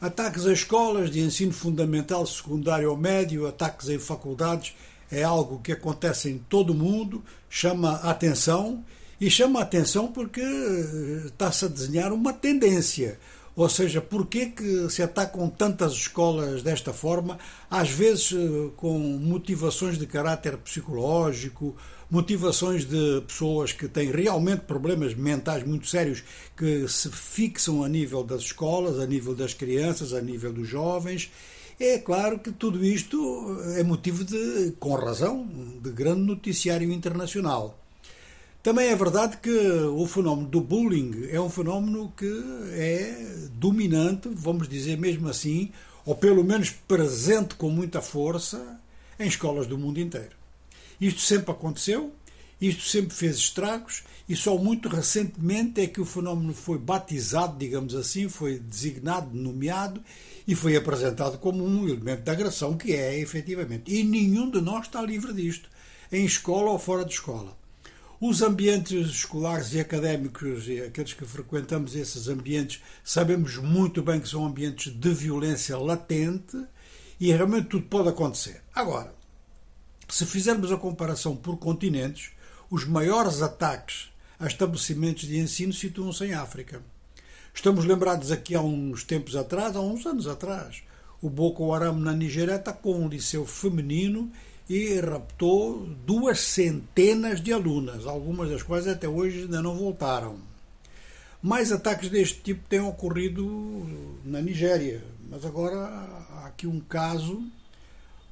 Ataques 0.00 0.46
a 0.46 0.52
escolas 0.52 1.10
de 1.10 1.20
ensino 1.20 1.52
fundamental, 1.52 2.24
secundário 2.24 2.90
ou 2.90 2.96
médio, 2.96 3.48
ataques 3.48 3.88
em 3.88 3.98
faculdades, 3.98 4.74
é 5.10 5.24
algo 5.24 5.58
que 5.58 5.72
acontece 5.72 6.30
em 6.30 6.38
todo 6.38 6.70
o 6.70 6.74
mundo, 6.74 7.24
chama 7.50 7.94
atenção 7.96 8.84
e 9.20 9.28
chama 9.28 9.60
atenção 9.60 10.06
porque 10.06 10.40
eh, 10.40 11.26
está-se 11.26 11.64
a 11.64 11.68
desenhar 11.68 12.12
uma 12.12 12.32
tendência. 12.32 13.18
Ou 13.58 13.68
seja, 13.68 14.00
por 14.00 14.26
que 14.26 14.54
se 14.88 15.02
atacam 15.02 15.50
tantas 15.50 15.92
escolas 15.92 16.62
desta 16.62 16.92
forma, 16.92 17.40
às 17.68 17.90
vezes 17.90 18.32
eh, 18.32 18.70
com 18.76 18.96
motivações 18.96 19.98
de 19.98 20.06
caráter 20.06 20.56
psicológico, 20.58 21.74
motivações 22.08 22.84
de 22.84 23.20
pessoas 23.26 23.72
que 23.72 23.88
têm 23.88 24.12
realmente 24.12 24.60
problemas 24.60 25.12
mentais 25.12 25.64
muito 25.64 25.88
sérios 25.88 26.22
que 26.56 26.86
se 26.86 27.10
fixam 27.10 27.82
a 27.82 27.88
nível 27.88 28.22
das 28.22 28.42
escolas, 28.42 29.00
a 29.00 29.06
nível 29.08 29.34
das 29.34 29.54
crianças, 29.54 30.12
a 30.12 30.20
nível 30.20 30.52
dos 30.52 30.68
jovens. 30.68 31.28
É 31.80 31.98
claro 31.98 32.38
que 32.38 32.52
tudo 32.52 32.84
isto 32.84 33.58
é 33.76 33.82
motivo 33.82 34.22
de, 34.22 34.72
com 34.78 34.94
razão, 34.94 35.44
de 35.82 35.90
grande 35.90 36.20
noticiário 36.20 36.92
internacional. 36.92 37.76
Também 38.62 38.88
é 38.88 38.96
verdade 38.96 39.36
que 39.36 39.50
o 39.50 40.04
fenómeno 40.06 40.48
do 40.48 40.60
bullying 40.60 41.28
é 41.30 41.40
um 41.40 41.48
fenómeno 41.48 42.12
que 42.16 42.28
é 42.72 43.46
dominante, 43.52 44.28
vamos 44.32 44.68
dizer 44.68 44.98
mesmo 44.98 45.28
assim, 45.28 45.70
ou 46.04 46.14
pelo 46.16 46.42
menos 46.42 46.70
presente 46.70 47.54
com 47.54 47.70
muita 47.70 48.02
força 48.02 48.80
em 49.18 49.28
escolas 49.28 49.66
do 49.66 49.78
mundo 49.78 50.00
inteiro. 50.00 50.36
Isto 51.00 51.20
sempre 51.20 51.52
aconteceu, 51.52 52.12
isto 52.60 52.82
sempre 52.82 53.14
fez 53.14 53.36
estragos 53.36 54.02
e 54.28 54.34
só 54.34 54.58
muito 54.58 54.88
recentemente 54.88 55.80
é 55.80 55.86
que 55.86 56.00
o 56.00 56.04
fenómeno 56.04 56.52
foi 56.52 56.78
batizado, 56.78 57.56
digamos 57.56 57.94
assim, 57.94 58.28
foi 58.28 58.58
designado, 58.58 59.30
nomeado 59.32 60.02
e 60.46 60.54
foi 60.56 60.74
apresentado 60.74 61.38
como 61.38 61.64
um 61.64 61.88
elemento 61.88 62.22
de 62.22 62.30
agressão, 62.30 62.76
que 62.76 62.92
é 62.92 63.18
efetivamente. 63.20 63.94
E 63.94 64.02
nenhum 64.02 64.50
de 64.50 64.60
nós 64.60 64.86
está 64.86 65.00
livre 65.00 65.32
disto, 65.32 65.70
em 66.10 66.24
escola 66.24 66.70
ou 66.72 66.78
fora 66.78 67.04
de 67.04 67.12
escola. 67.12 67.56
Os 68.20 68.42
ambientes 68.42 69.10
escolares 69.10 69.72
e 69.74 69.78
académicos, 69.78 70.66
e 70.66 70.80
aqueles 70.80 71.12
que 71.12 71.24
frequentamos 71.24 71.94
esses 71.94 72.26
ambientes, 72.26 72.82
sabemos 73.04 73.56
muito 73.58 74.02
bem 74.02 74.18
que 74.18 74.28
são 74.28 74.44
ambientes 74.44 74.92
de 74.92 75.14
violência 75.14 75.78
latente 75.78 76.60
e 77.20 77.30
realmente 77.30 77.68
tudo 77.68 77.86
pode 77.86 78.08
acontecer. 78.08 78.60
Agora, 78.74 79.14
se 80.08 80.26
fizermos 80.26 80.72
a 80.72 80.76
comparação 80.76 81.36
por 81.36 81.58
continentes, 81.58 82.32
os 82.68 82.84
maiores 82.84 83.40
ataques 83.40 84.10
a 84.36 84.48
estabelecimentos 84.48 85.28
de 85.28 85.38
ensino 85.38 85.72
situam-se 85.72 86.24
em 86.24 86.34
África. 86.34 86.82
Estamos 87.54 87.84
lembrados 87.84 88.32
aqui 88.32 88.56
há 88.56 88.60
uns 88.60 89.04
tempos 89.04 89.36
atrás, 89.36 89.76
há 89.76 89.80
uns 89.80 90.04
anos 90.04 90.26
atrás, 90.26 90.82
o 91.22 91.30
Boko 91.30 91.72
Haram 91.72 91.96
na 91.98 92.12
Nigéria 92.12 92.56
atacou 92.56 92.96
um 92.96 93.08
liceu 93.08 93.46
feminino 93.46 94.32
e 94.68 95.00
raptou 95.00 95.86
duas 96.04 96.40
centenas 96.40 97.40
de 97.40 97.52
alunas, 97.52 98.06
algumas 98.06 98.50
das 98.50 98.62
quais 98.62 98.86
até 98.86 99.08
hoje 99.08 99.42
ainda 99.42 99.62
não 99.62 99.74
voltaram. 99.74 100.38
Mais 101.42 101.72
ataques 101.72 102.10
deste 102.10 102.40
tipo 102.40 102.68
têm 102.68 102.80
ocorrido 102.80 103.86
na 104.24 104.42
Nigéria, 104.42 105.02
mas 105.30 105.44
agora 105.44 105.78
há 105.78 106.46
aqui 106.46 106.66
um 106.66 106.80
caso 106.80 107.42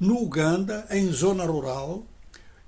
no 0.00 0.22
Uganda, 0.22 0.86
em 0.90 1.12
zona 1.12 1.44
rural. 1.44 2.04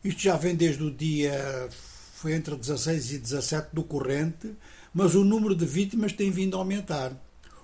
Isto 0.05 0.23
já 0.23 0.37
vem 0.37 0.55
desde 0.55 0.85
o 0.85 0.91
dia, 0.91 1.69
foi 2.15 2.35
entre 2.35 2.55
16 2.55 3.13
e 3.13 3.19
17 3.19 3.71
do 3.73 3.83
corrente, 3.83 4.55
mas 4.95 5.15
o 5.15 5.25
número 5.25 5.57
de 5.57 5.67
vítimas 5.67 6.13
tem 6.13 6.31
vindo 6.31 6.57
a 6.57 6.61
aumentar. 6.61 7.13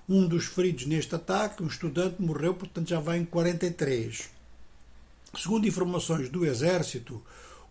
Um 0.09 0.27
dos 0.27 0.45
feridos 0.45 0.85
neste 0.85 1.15
ataque, 1.15 1.63
um 1.63 1.67
estudante, 1.67 2.21
morreu, 2.21 2.53
portanto 2.53 2.89
já 2.89 2.99
vai 2.99 3.19
em 3.19 3.25
43. 3.25 4.29
Segundo 5.35 5.67
informações 5.67 6.29
do 6.29 6.45
Exército, 6.45 7.21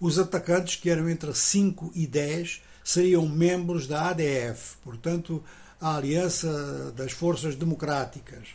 os 0.01 0.19
atacantes, 0.19 0.77
que 0.77 0.91
eram 0.91 1.09
entre 1.09 1.33
5 1.33 1.93
e 1.95 2.09
10, 2.09 2.61
seriam 2.83 3.29
membros 3.29 3.87
da 3.87 4.09
ADF, 4.09 4.77
portanto, 4.83 5.43
a 5.81 5.97
Aliança 5.97 6.93
das 6.97 7.13
Forças 7.13 7.55
Democráticas, 7.55 8.49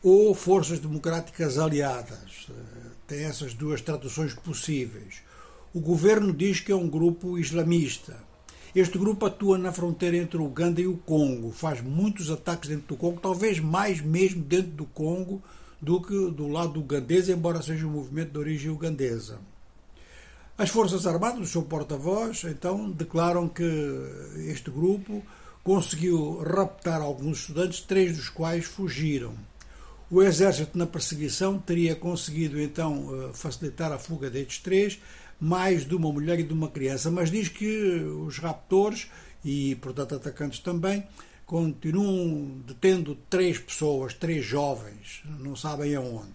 ou 0.00 0.32
Forças 0.32 0.78
Democráticas 0.78 1.58
Aliadas. 1.58 2.46
Tem 3.06 3.24
essas 3.24 3.52
duas 3.52 3.80
traduções 3.80 4.32
possíveis. 4.32 5.22
O 5.74 5.80
governo 5.80 6.32
diz 6.32 6.60
que 6.60 6.70
é 6.70 6.76
um 6.76 6.88
grupo 6.88 7.36
islamista. 7.36 8.16
Este 8.74 8.96
grupo 8.96 9.26
atua 9.26 9.58
na 9.58 9.72
fronteira 9.72 10.16
entre 10.16 10.38
o 10.38 10.46
Uganda 10.46 10.80
e 10.80 10.86
o 10.86 10.96
Congo, 10.98 11.50
faz 11.50 11.80
muitos 11.80 12.30
ataques 12.30 12.68
dentro 12.68 12.86
do 12.88 12.96
Congo, 12.96 13.20
talvez 13.20 13.58
mais 13.58 14.00
mesmo 14.00 14.42
dentro 14.42 14.70
do 14.70 14.86
Congo 14.86 15.42
do 15.82 16.00
que 16.00 16.30
do 16.30 16.46
lado 16.46 16.78
ugandês, 16.78 17.28
embora 17.28 17.60
seja 17.60 17.86
um 17.86 17.90
movimento 17.90 18.30
de 18.30 18.38
origem 18.38 18.70
ugandesa. 18.70 19.40
As 20.56 20.70
Forças 20.70 21.08
Armadas, 21.08 21.40
o 21.40 21.50
seu 21.50 21.62
porta-voz, 21.62 22.44
então, 22.44 22.88
declaram 22.88 23.48
que 23.48 23.64
este 24.46 24.70
grupo 24.70 25.20
conseguiu 25.64 26.38
raptar 26.38 27.00
alguns 27.00 27.40
estudantes, 27.40 27.80
três 27.80 28.16
dos 28.16 28.28
quais 28.28 28.64
fugiram. 28.64 29.34
O 30.08 30.22
exército, 30.22 30.78
na 30.78 30.86
perseguição, 30.86 31.58
teria 31.58 31.96
conseguido 31.96 32.60
então 32.60 33.08
eh, 33.10 33.30
facilitar 33.32 33.90
a 33.90 33.98
fuga 33.98 34.28
destes 34.28 34.58
três, 34.58 35.00
mais 35.40 35.84
de 35.84 35.94
uma 35.96 36.12
mulher 36.12 36.38
e 36.38 36.44
de 36.44 36.52
uma 36.52 36.68
criança, 36.68 37.10
mas 37.10 37.30
diz 37.30 37.48
que 37.48 37.96
os 38.26 38.38
raptores 38.38 39.10
e, 39.44 39.74
portanto, 39.76 40.14
atacantes 40.14 40.60
também, 40.60 41.02
continuam 41.52 42.62
detendo 42.66 43.14
três 43.28 43.58
pessoas, 43.58 44.14
três 44.14 44.42
jovens, 44.42 45.22
não 45.38 45.54
sabem 45.54 45.94
aonde. 45.94 46.32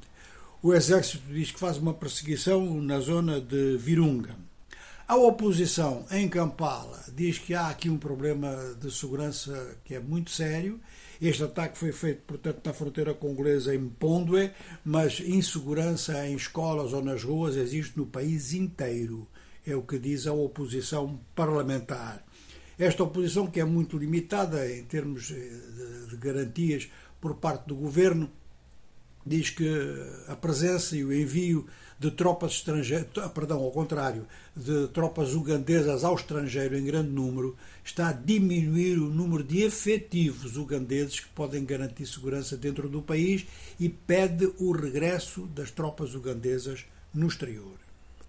O 0.62 0.76
exército 0.76 1.34
diz 1.34 1.50
que 1.50 1.60
faz 1.60 1.78
uma 1.78 1.92
perseguição 1.92 2.80
na 2.84 3.00
zona 3.00 3.42
de 3.42 3.78
Virunga. 3.78 4.36
A 5.08 5.16
oposição 5.16 6.06
em 6.12 6.30
Kampala 6.30 7.04
diz 7.16 7.40
que 7.40 7.56
há 7.56 7.68
aqui 7.68 7.90
um 7.90 7.98
problema 7.98 8.76
de 8.80 8.92
segurança 8.92 9.80
que 9.84 9.96
é 9.96 10.00
muito 10.00 10.30
sério. 10.30 10.80
Este 11.20 11.46
ataque 11.46 11.80
foi 11.80 11.92
feito, 11.92 12.22
portanto, 12.28 12.62
na 12.64 12.72
fronteira 12.72 13.16
congolesa 13.16 13.74
em 13.74 13.90
Pondwe, 13.90 14.52
mas 14.86 15.20
insegurança 15.20 16.28
em 16.28 16.36
escolas 16.36 16.94
ou 16.94 17.04
nas 17.04 17.24
ruas 17.24 17.56
existe 17.56 17.98
no 17.98 18.06
país 18.06 18.54
inteiro. 18.54 19.28
É 19.66 19.76
o 19.76 19.82
que 19.82 19.98
diz 19.98 20.28
a 20.28 20.34
oposição 20.34 21.20
parlamentar. 21.34 22.24
Esta 22.78 23.04
oposição, 23.04 23.48
que 23.48 23.60
é 23.60 23.66
muito 23.66 23.98
limitada 23.98 24.72
em 24.72 24.84
termos 24.84 25.32
eh, 25.32 26.08
de, 26.10 26.18
garantias 26.18 26.88
por 27.20 27.36
parte 27.36 27.68
do 27.68 27.76
governo, 27.76 28.30
diz 29.26 29.50
que 29.50 29.68
a 30.28 30.36
presença 30.36 30.96
e 30.96 31.04
o 31.04 31.12
envio 31.12 31.66
de 32.00 32.12
tropas 32.12 32.54
estrangeiras, 32.54 33.08
ah, 33.18 33.28
perdão, 33.28 33.60
ao 33.64 33.72
contrário, 33.72 34.28
de 34.56 34.88
tropas 34.90 35.34
ugandesas 35.34 36.04
ao 36.04 36.16
estrangeiro 36.16 36.78
em 36.78 36.86
grande 36.86 37.10
número, 37.10 37.58
está 37.84 38.10
a 38.10 38.14
diminuir 38.14 39.00
o 39.00 39.10
número 39.10 39.44
de 39.44 39.64
efetivos 39.64 40.56
ugandeses 40.56 41.20
que 41.20 41.30
podem 41.30 41.66
garantir 41.66 42.06
segurança 42.06 42.56
dentro 42.56 42.88
do 42.88 43.02
país 43.02 43.48
e 43.80 43.90
pede 43.90 44.54
o 44.60 44.72
regresso 44.72 45.48
das 45.48 45.72
tropas 45.72 46.14
ugandesas 46.14 46.86
no 47.12 47.28
exterior. 47.28 47.87